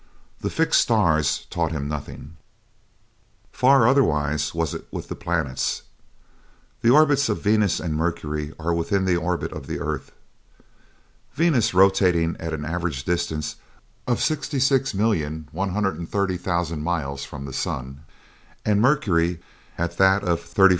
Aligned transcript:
The 0.39 0.49
fixed 0.49 0.81
stars 0.81 1.45
taught 1.51 1.71
him 1.71 1.87
nothing. 1.87 2.37
Far 3.51 3.87
otherwise 3.87 4.51
was 4.51 4.73
it 4.73 4.87
with 4.89 5.09
the 5.09 5.15
planets. 5.15 5.83
The 6.81 6.89
orbits 6.89 7.29
of 7.29 7.43
Venus 7.43 7.79
and 7.79 7.93
Mercury 7.93 8.51
are 8.59 8.73
within 8.73 9.05
the 9.05 9.15
orbit 9.15 9.51
of 9.51 9.67
the 9.67 9.79
earth, 9.79 10.11
Venus 11.33 11.75
rotating 11.75 12.35
at 12.39 12.51
an 12.51 12.65
average 12.65 13.03
distance 13.03 13.57
of 14.07 14.17
66,130,000 14.21 16.81
miles 16.81 17.23
from 17.23 17.45
the 17.45 17.53
sun, 17.53 17.99
and 18.65 18.81
Mercury 18.81 19.39
at 19.77 19.97
that 19.97 20.23
of 20.23 20.39
35,393,000. 20.39 20.69